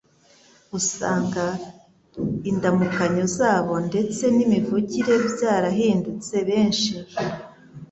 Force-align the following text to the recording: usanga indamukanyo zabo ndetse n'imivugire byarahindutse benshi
usanga 0.79 1.43
indamukanyo 2.49 3.23
zabo 3.37 3.73
ndetse 3.87 4.23
n'imivugire 4.35 5.13
byarahindutse 5.33 6.35
benshi 6.49 6.91